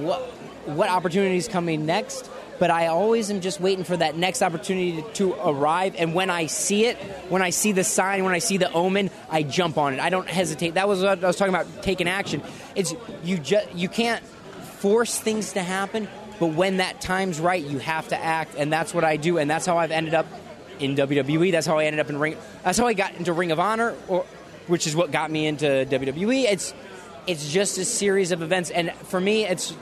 what 0.00 0.20
what 0.66 0.90
opportunities 0.90 1.48
coming 1.48 1.86
next 1.86 2.30
but 2.58 2.70
I 2.70 2.88
always 2.88 3.30
am 3.30 3.40
just 3.40 3.60
waiting 3.60 3.84
for 3.84 3.96
that 3.96 4.16
next 4.16 4.42
opportunity 4.42 5.04
to, 5.14 5.34
arrive. 5.34 5.94
And 5.96 6.14
when 6.14 6.30
I 6.30 6.46
see 6.46 6.86
it, 6.86 6.96
when 7.28 7.42
I 7.42 7.50
see 7.50 7.72
the 7.72 7.84
sign, 7.84 8.24
when 8.24 8.34
I 8.34 8.38
see 8.38 8.56
the 8.56 8.72
omen, 8.72 9.10
I 9.30 9.42
jump 9.42 9.78
on 9.78 9.94
it. 9.94 10.00
I 10.00 10.10
don't 10.10 10.28
hesitate. 10.28 10.74
That 10.74 10.88
was 10.88 11.02
what 11.02 11.22
I 11.22 11.26
was 11.26 11.36
talking 11.36 11.54
about 11.54 11.82
taking 11.82 12.08
action. 12.08 12.42
It's 12.74 12.94
you 13.22 13.38
just 13.38 13.72
you 13.74 13.88
can't 13.88 14.24
force 14.24 15.18
things 15.18 15.52
to 15.52 15.62
happen, 15.62 16.08
but 16.40 16.48
when 16.48 16.78
that 16.78 17.00
time's 17.00 17.40
right, 17.40 17.62
you 17.62 17.78
have 17.78 18.08
to 18.08 18.16
act, 18.16 18.54
and 18.56 18.72
that's 18.72 18.94
what 18.94 19.04
I 19.04 19.16
do, 19.16 19.38
and 19.38 19.50
that's 19.50 19.66
how 19.66 19.78
I've 19.78 19.90
ended 19.90 20.14
up 20.14 20.26
in 20.80 20.96
WWE. 20.96 21.52
That's 21.52 21.66
how 21.66 21.78
I 21.78 21.84
ended 21.84 22.00
up 22.00 22.10
in 22.10 22.18
Ring. 22.18 22.36
That's 22.62 22.78
how 22.78 22.86
I 22.86 22.94
got 22.94 23.14
into 23.14 23.32
Ring 23.32 23.52
of 23.52 23.60
Honor, 23.60 23.94
or 24.08 24.24
which 24.66 24.86
is 24.86 24.94
what 24.94 25.10
got 25.10 25.30
me 25.30 25.46
into 25.46 25.66
WWE. 25.66 26.44
It's 26.44 26.74
it's 27.26 27.50
just 27.52 27.78
a 27.78 27.84
series 27.84 28.32
of 28.32 28.42
events, 28.42 28.70
and 28.70 28.92
for 28.92 29.20
me, 29.20 29.44
it's 29.44 29.74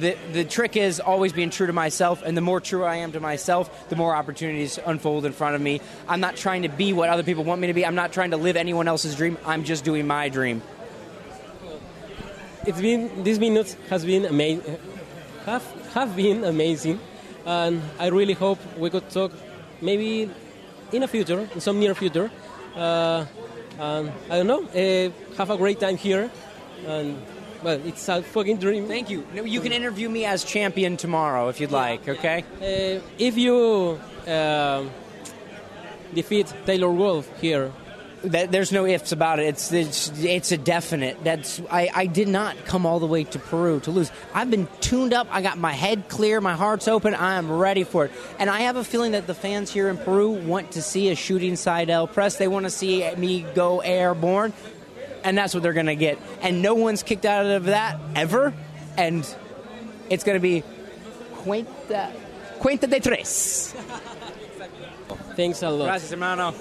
the 0.00 0.16
the 0.32 0.44
trick 0.44 0.76
is 0.76 1.00
always 1.00 1.32
being 1.32 1.50
true 1.50 1.66
to 1.66 1.72
myself, 1.72 2.22
and 2.22 2.36
the 2.36 2.40
more 2.40 2.60
true 2.60 2.84
I 2.84 2.96
am 2.96 3.12
to 3.12 3.20
myself, 3.20 3.88
the 3.88 3.96
more 3.96 4.14
opportunities 4.14 4.78
unfold 4.84 5.24
in 5.24 5.32
front 5.32 5.54
of 5.54 5.60
me. 5.60 5.80
I'm 6.08 6.20
not 6.20 6.36
trying 6.36 6.62
to 6.62 6.68
be 6.68 6.92
what 6.92 7.08
other 7.08 7.22
people 7.22 7.44
want 7.44 7.60
me 7.60 7.66
to 7.68 7.74
be. 7.74 7.84
I'm 7.84 7.94
not 7.94 8.12
trying 8.12 8.30
to 8.30 8.36
live 8.36 8.56
anyone 8.56 8.88
else's 8.88 9.14
dream. 9.14 9.38
I'm 9.46 9.64
just 9.64 9.84
doing 9.84 10.06
my 10.06 10.28
dream. 10.28 10.62
It's 12.66 12.80
been 12.80 13.22
these 13.24 13.38
minutes 13.38 13.76
has 13.88 14.04
been 14.04 14.24
amazing, 14.24 14.78
have 15.46 15.64
have 15.94 16.16
been 16.16 16.44
amazing, 16.44 16.98
and 17.46 17.82
I 17.98 18.08
really 18.08 18.34
hope 18.34 18.58
we 18.76 18.90
could 18.90 19.08
talk 19.10 19.32
maybe 19.80 20.30
in 20.92 21.02
a 21.02 21.08
future, 21.08 21.48
in 21.54 21.60
some 21.60 21.78
near 21.80 21.94
future. 21.94 22.30
Uh, 22.74 23.24
I 23.78 24.10
don't 24.28 24.46
know. 24.46 24.62
Uh, 24.64 25.10
have 25.36 25.50
a 25.50 25.56
great 25.56 25.80
time 25.80 25.96
here, 25.96 26.30
and 26.86 27.16
well, 27.62 27.80
it's 27.84 28.08
a 28.08 28.22
fucking 28.22 28.58
dream. 28.58 28.86
Thank 28.86 29.10
you. 29.10 29.26
You 29.34 29.60
can 29.60 29.72
interview 29.72 30.08
me 30.08 30.24
as 30.24 30.44
champion 30.44 30.96
tomorrow 30.96 31.48
if 31.48 31.60
you'd 31.60 31.72
like, 31.72 32.08
okay? 32.08 32.44
Uh, 32.60 33.00
if 33.18 33.36
you 33.36 34.00
uh, 34.26 34.84
defeat 36.14 36.52
Taylor 36.66 36.90
Wolf 36.90 37.28
here, 37.40 37.72
That, 38.22 38.52
there's 38.52 38.70
no 38.70 38.84
ifs 38.84 39.12
about 39.12 39.38
it. 39.40 39.46
It's, 39.46 39.72
it's 39.72 40.12
it's 40.20 40.52
a 40.52 40.58
definite. 40.58 41.16
That's 41.24 41.58
I, 41.70 41.88
I 41.88 42.04
did 42.04 42.28
not 42.28 42.52
come 42.66 42.84
all 42.84 43.00
the 43.00 43.08
way 43.08 43.24
to 43.24 43.38
Peru 43.38 43.80
to 43.80 43.90
lose. 43.90 44.12
I've 44.34 44.50
been 44.50 44.68
tuned 44.82 45.14
up. 45.14 45.26
I 45.32 45.40
got 45.40 45.56
my 45.56 45.72
head 45.72 46.04
clear. 46.10 46.38
My 46.42 46.52
heart's 46.52 46.86
open. 46.86 47.14
I 47.14 47.40
am 47.40 47.50
ready 47.50 47.82
for 47.82 48.04
it. 48.04 48.12
And 48.38 48.50
I 48.50 48.68
have 48.68 48.76
a 48.76 48.84
feeling 48.84 49.12
that 49.12 49.26
the 49.26 49.32
fans 49.32 49.72
here 49.72 49.88
in 49.88 49.96
Peru 49.96 50.32
want 50.32 50.72
to 50.72 50.82
see 50.82 51.08
a 51.08 51.14
shooting 51.16 51.56
side 51.56 51.88
Sydal 51.88 52.12
press. 52.12 52.36
They 52.36 52.46
want 52.46 52.66
to 52.66 52.70
see 52.70 53.08
me 53.16 53.46
go 53.54 53.80
airborne, 53.80 54.52
and 55.24 55.36
that's 55.36 55.54
what 55.54 55.62
they're 55.62 55.72
going 55.72 55.86
to 55.86 55.96
get. 55.96 56.18
And 56.42 56.62
no 56.62 56.74
one's 56.74 57.02
kicked 57.02 57.24
out 57.24 57.46
of 57.46 57.64
that 57.66 57.98
ever. 58.14 58.54
And 58.96 59.26
it's 60.08 60.24
going 60.24 60.36
to 60.36 60.40
be 60.40 60.62
cuenta 61.44 62.12
cuenta 62.58 62.86
de 62.88 63.00
tres. 63.00 63.74
Thanks 65.36 65.62
a 65.62 65.70
lot. 65.70 65.86
Gracias, 65.86 66.12
hermano. 66.12 66.54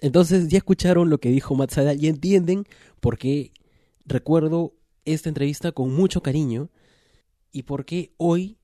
Entonces 0.00 0.48
ya 0.48 0.58
escucharon 0.58 1.08
lo 1.08 1.18
que 1.18 1.30
dijo 1.30 1.54
Matt 1.54 1.70
Seidel 1.70 2.02
y 2.02 2.08
entienden 2.08 2.64
por 3.00 3.18
qué 3.18 3.52
recuerdo 4.04 4.74
esta 5.04 5.28
entrevista 5.28 5.72
con 5.72 5.92
mucho 5.94 6.22
cariño 6.22 6.70
y 7.50 7.62
por 7.62 7.84
qué 7.86 8.12
hoy, 8.18 8.58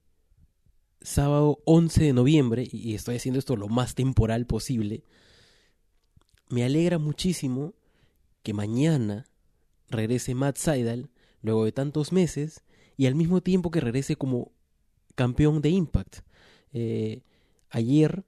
sábado 1.04 1.58
11 1.64 2.04
de 2.04 2.12
noviembre, 2.12 2.68
y 2.70 2.94
estoy 2.94 3.16
haciendo 3.16 3.38
esto 3.38 3.56
lo 3.56 3.68
más 3.68 3.94
temporal 3.94 4.46
posible, 4.46 5.04
me 6.48 6.64
alegra 6.64 6.98
muchísimo 6.98 7.74
que 8.42 8.52
mañana 8.52 9.26
regrese 9.88 10.34
Matt 10.34 10.56
Seidel 10.56 11.10
luego 11.40 11.64
de 11.64 11.72
tantos 11.72 12.12
meses 12.12 12.62
y 12.96 13.06
al 13.06 13.14
mismo 13.14 13.40
tiempo 13.40 13.70
que 13.70 13.80
regrese 13.80 14.16
como 14.16 14.52
campeón 15.14 15.62
de 15.62 15.70
Impact. 15.70 16.18
Eh, 16.72 17.22
ayer, 17.70 18.24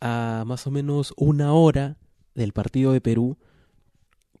a 0.00 0.44
más 0.46 0.66
o 0.66 0.70
menos 0.70 1.14
una 1.16 1.52
hora 1.52 1.96
del 2.34 2.52
partido 2.52 2.92
de 2.92 3.00
Perú, 3.00 3.38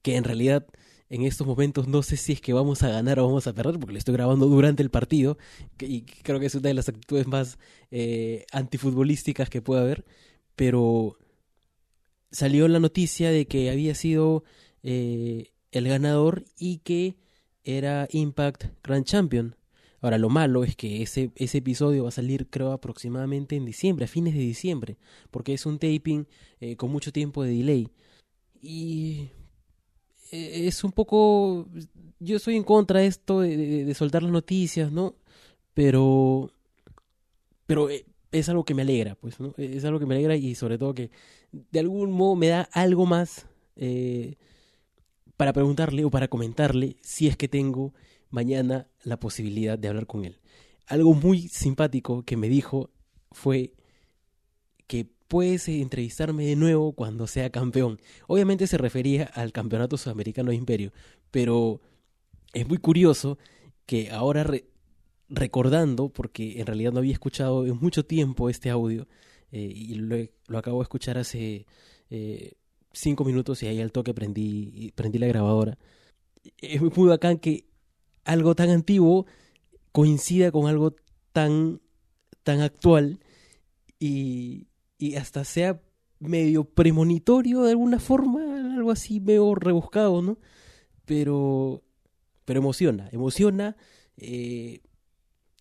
que 0.02 0.16
en 0.16 0.24
realidad 0.24 0.66
en 1.10 1.22
estos 1.22 1.46
momentos 1.46 1.88
no 1.88 2.02
sé 2.02 2.16
si 2.16 2.32
es 2.32 2.40
que 2.40 2.52
vamos 2.52 2.82
a 2.82 2.90
ganar 2.90 3.18
o 3.18 3.26
vamos 3.26 3.46
a 3.46 3.54
perder, 3.54 3.78
porque 3.78 3.92
lo 3.92 3.98
estoy 3.98 4.14
grabando 4.14 4.46
durante 4.46 4.82
el 4.82 4.90
partido, 4.90 5.38
y 5.80 6.02
creo 6.02 6.40
que 6.40 6.46
es 6.46 6.54
una 6.54 6.68
de 6.68 6.74
las 6.74 6.88
actitudes 6.88 7.26
más 7.26 7.58
eh, 7.90 8.44
antifutbolísticas 8.52 9.48
que 9.50 9.62
puede 9.62 9.82
haber, 9.82 10.04
pero 10.56 11.16
salió 12.30 12.68
la 12.68 12.80
noticia 12.80 13.30
de 13.30 13.46
que 13.46 13.70
había 13.70 13.94
sido 13.94 14.44
eh, 14.82 15.52
el 15.72 15.88
ganador 15.88 16.44
y 16.58 16.78
que 16.78 17.16
era 17.64 18.08
Impact 18.10 18.64
Grand 18.82 19.04
Champion. 19.04 19.56
Ahora, 20.00 20.18
lo 20.18 20.28
malo 20.28 20.62
es 20.62 20.76
que 20.76 21.02
ese, 21.02 21.32
ese 21.34 21.58
episodio 21.58 22.04
va 22.04 22.10
a 22.10 22.12
salir, 22.12 22.48
creo, 22.48 22.72
aproximadamente 22.72 23.56
en 23.56 23.64
diciembre, 23.64 24.04
a 24.04 24.08
fines 24.08 24.34
de 24.34 24.40
diciembre, 24.40 24.96
porque 25.30 25.54
es 25.54 25.66
un 25.66 25.78
taping 25.78 26.26
eh, 26.60 26.76
con 26.76 26.90
mucho 26.90 27.12
tiempo 27.12 27.42
de 27.42 27.50
delay. 27.50 27.88
Y 28.60 29.30
es 30.30 30.84
un 30.84 30.92
poco. 30.92 31.68
Yo 32.20 32.36
estoy 32.36 32.56
en 32.56 32.64
contra 32.64 33.00
de 33.00 33.06
esto 33.06 33.40
de, 33.40 33.84
de, 33.84 33.94
soltar 33.94 34.22
las 34.22 34.32
noticias, 34.32 34.92
¿no? 34.92 35.14
Pero. 35.74 36.50
Pero 37.66 37.90
eh, 37.90 38.06
es 38.32 38.48
algo 38.48 38.64
que 38.64 38.74
me 38.74 38.82
alegra, 38.82 39.14
pues, 39.14 39.40
¿no? 39.40 39.54
Es 39.56 39.84
algo 39.84 39.98
que 39.98 40.06
me 40.06 40.14
alegra 40.14 40.36
y 40.36 40.54
sobre 40.54 40.78
todo 40.78 40.94
que 40.94 41.10
de 41.52 41.78
algún 41.80 42.12
modo 42.12 42.36
me 42.36 42.48
da 42.48 42.68
algo 42.72 43.06
más 43.06 43.46
eh, 43.76 44.36
para 45.36 45.52
preguntarle 45.52 46.04
o 46.04 46.10
para 46.10 46.28
comentarle 46.28 46.96
si 47.00 47.28
es 47.28 47.36
que 47.36 47.48
tengo 47.48 47.94
mañana 48.30 48.88
la 49.02 49.18
posibilidad 49.18 49.78
de 49.78 49.88
hablar 49.88 50.06
con 50.06 50.24
él. 50.24 50.40
Algo 50.86 51.14
muy 51.14 51.48
simpático 51.48 52.22
que 52.22 52.36
me 52.36 52.48
dijo 52.48 52.90
fue 53.30 53.72
que 54.86 55.10
puedes 55.28 55.68
entrevistarme 55.68 56.46
de 56.46 56.56
nuevo 56.56 56.92
cuando 56.92 57.26
sea 57.26 57.50
campeón. 57.50 58.00
Obviamente 58.26 58.66
se 58.66 58.78
refería 58.78 59.24
al 59.24 59.52
campeonato 59.52 59.96
sudamericano 59.96 60.50
de 60.50 60.56
Imperio, 60.56 60.92
pero 61.30 61.80
es 62.52 62.66
muy 62.66 62.78
curioso 62.78 63.38
que 63.86 64.10
ahora 64.10 64.44
re 64.44 64.64
recordando, 65.30 66.08
porque 66.08 66.58
en 66.58 66.66
realidad 66.66 66.92
no 66.92 67.00
había 67.00 67.12
escuchado 67.12 67.66
en 67.66 67.76
mucho 67.78 68.06
tiempo 68.06 68.48
este 68.48 68.70
audio, 68.70 69.06
eh, 69.52 69.60
y 69.60 69.94
lo, 69.96 70.16
lo, 70.46 70.58
acabo 70.58 70.78
de 70.78 70.84
escuchar 70.84 71.18
hace 71.18 71.66
eh, 72.08 72.54
cinco 72.92 73.24
minutos 73.24 73.62
y 73.62 73.66
ahí 73.66 73.80
al 73.80 73.92
toque 73.92 74.14
prendí, 74.14 74.92
prendí 74.94 75.18
la 75.18 75.26
grabadora. 75.26 75.78
Es 76.58 76.80
muy 76.80 77.08
bacán 77.08 77.38
que 77.38 77.66
algo 78.24 78.54
tan 78.54 78.70
antiguo 78.70 79.26
coincida 79.92 80.50
con 80.50 80.66
algo 80.66 80.96
tan, 81.32 81.80
tan 82.42 82.60
actual 82.60 83.20
y, 83.98 84.67
y 84.98 85.14
hasta 85.16 85.44
sea 85.44 85.80
medio 86.18 86.64
premonitorio 86.64 87.62
de 87.62 87.70
alguna 87.70 88.00
forma, 88.00 88.74
algo 88.74 88.90
así 88.90 89.20
medio 89.20 89.54
rebuscado, 89.54 90.20
¿no? 90.20 90.38
Pero, 91.04 91.82
pero 92.44 92.58
emociona, 92.58 93.08
emociona, 93.12 93.76
eh, 94.16 94.80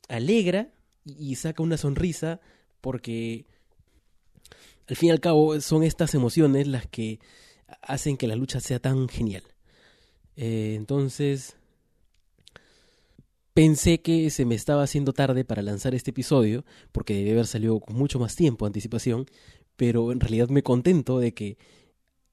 alegra 0.09 0.73
y, 1.05 1.35
saca 1.35 1.63
una 1.63 1.77
sonrisa 1.77 2.41
porque 2.81 3.45
al 4.87 4.95
fin 4.95 5.09
y 5.09 5.11
al 5.11 5.19
cabo 5.19 5.59
son 5.61 5.83
estas 5.83 6.15
emociones 6.15 6.67
las 6.67 6.87
que 6.87 7.19
hacen 7.81 8.17
que 8.17 8.27
la 8.27 8.35
lucha 8.35 8.59
sea 8.59 8.79
tan 8.79 9.07
genial. 9.07 9.43
Eh, 10.35 10.75
entonces, 10.75 11.56
pensé 13.57 14.01
que 14.01 14.29
se 14.29 14.45
me 14.45 14.53
estaba 14.53 14.83
haciendo 14.83 15.13
tarde 15.13 15.43
para 15.43 15.63
lanzar 15.63 15.95
este 15.95 16.11
episodio, 16.11 16.63
porque 16.91 17.15
debe 17.15 17.31
haber 17.31 17.47
salido 17.47 17.79
con 17.79 17.95
mucho 17.95 18.19
más 18.19 18.35
tiempo, 18.35 18.67
anticipación, 18.67 19.25
pero 19.75 20.11
en 20.11 20.19
realidad 20.19 20.49
me 20.49 20.61
contento 20.61 21.17
de 21.17 21.33
que 21.33 21.57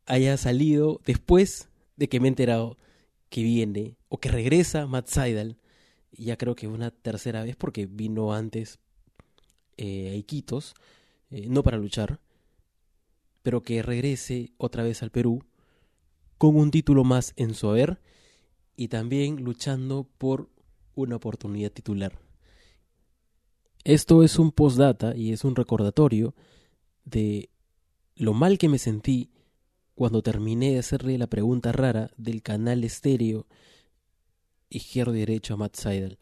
haya 0.05 0.37
salido 0.37 1.01
después 1.07 1.71
de 1.97 2.11
que 2.11 2.21
me 2.21 2.27
he 2.27 2.29
enterado 2.29 2.77
que 3.31 3.43
viene 3.43 3.97
o 4.11 4.19
que 4.19 4.29
regresa 4.29 4.87
Matt 4.87 5.07
Seidel, 5.07 5.57
ya 6.13 6.37
creo 6.37 6.55
que 6.55 6.69
una 6.69 6.91
tercera 6.91 7.43
vez 7.43 7.57
porque 7.57 7.87
vino 7.87 8.35
antes 8.35 8.79
eh, 9.79 10.11
a 10.11 10.15
Iquitos, 10.17 10.75
eh, 11.31 11.47
no 11.49 11.63
para 11.63 11.79
luchar, 11.79 12.21
pero 13.43 13.63
que 13.63 13.83
regrese 13.83 14.53
otra 14.59 14.83
vez 14.83 15.03
al 15.03 15.11
Perú 15.11 15.43
con 16.37 16.55
un 16.55 16.71
título 16.71 17.03
más 17.03 17.33
en 17.37 17.55
su 17.55 17.71
haber 17.71 17.99
y 18.77 18.89
también 18.89 19.43
luchando 19.43 20.07
por 20.19 20.53
una 20.95 21.17
oportunidad 21.17 21.71
titular. 21.71 22.19
Esto 23.85 24.23
es 24.23 24.39
un 24.39 24.51
postdata 24.51 25.15
y 25.15 25.33
es 25.33 25.45
un 25.45 25.57
recordatorio 25.57 26.35
de 27.05 27.51
lo 28.17 28.33
mal 28.33 28.59
que 28.59 28.69
me 28.69 28.79
sentí 28.79 29.31
cuando 29.95 30.23
terminé 30.23 30.73
de 30.73 30.79
hacerle 30.79 31.19
la 31.19 31.27
pregunta 31.27 31.71
rara 31.73 32.11
del 32.17 32.43
canal 32.43 32.83
estéreo 32.83 33.47
izquierdo 34.71 35.15
y 35.15 35.21
derecho 35.21 35.55
a 35.55 35.57
Matt 35.57 35.77
Seidel. 35.77 36.19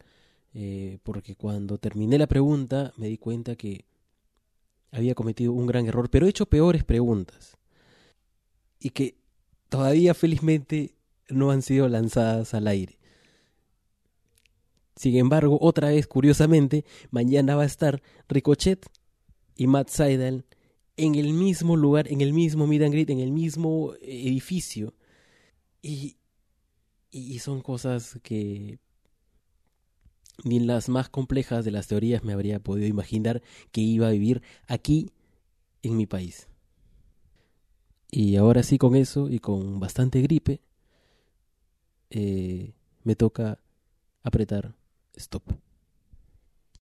Eh, 0.53 0.99
porque 1.03 1.35
cuando 1.35 1.79
terminé 1.79 2.17
la 2.17 2.27
pregunta 2.27 2.93
me 2.97 3.07
di 3.07 3.17
cuenta 3.17 3.55
que 3.55 3.85
había 4.91 5.15
cometido 5.15 5.53
un 5.53 5.65
gran 5.65 5.87
error, 5.87 6.09
pero 6.09 6.25
he 6.25 6.29
hecho 6.29 6.45
peores 6.45 6.83
preguntas. 6.83 7.57
Y 8.79 8.91
que 8.91 9.15
todavía 9.69 10.13
felizmente 10.13 10.95
no 11.29 11.49
han 11.49 11.61
sido 11.61 11.87
lanzadas 11.87 12.53
al 12.53 12.67
aire. 12.67 12.99
Sin 15.03 15.17
embargo, 15.17 15.57
otra 15.59 15.89
vez, 15.89 16.07
curiosamente, 16.07 16.85
mañana 17.11 17.57
va 17.57 17.63
a 17.63 17.65
estar 17.65 18.01
Ricochet 18.29 18.89
y 19.57 19.67
Matt 19.67 19.89
Seidel 19.89 20.45
en 20.95 21.15
el 21.15 21.33
mismo 21.33 21.75
lugar, 21.75 22.09
en 22.09 22.21
el 22.21 22.31
mismo 22.31 22.67
meet 22.67 22.83
and 22.83 22.93
greet, 22.93 23.09
en 23.09 23.19
el 23.19 23.33
mismo 23.33 23.95
edificio. 24.01 24.93
Y, 25.81 26.15
y 27.11 27.39
son 27.39 27.59
cosas 27.59 28.17
que 28.23 28.79
ni 30.45 30.55
en 30.55 30.67
las 30.67 30.87
más 30.87 31.09
complejas 31.09 31.65
de 31.65 31.71
las 31.71 31.87
teorías 31.87 32.23
me 32.23 32.31
habría 32.31 32.61
podido 32.61 32.87
imaginar 32.87 33.41
que 33.73 33.81
iba 33.81 34.07
a 34.07 34.11
vivir 34.11 34.41
aquí 34.67 35.11
en 35.81 35.97
mi 35.97 36.05
país. 36.05 36.47
Y 38.09 38.37
ahora 38.37 38.63
sí 38.63 38.77
con 38.77 38.95
eso 38.95 39.29
y 39.29 39.39
con 39.39 39.81
bastante 39.81 40.21
gripe, 40.21 40.61
eh, 42.09 42.71
me 43.03 43.17
toca 43.17 43.59
apretar 44.21 44.81
stop. 45.17 45.62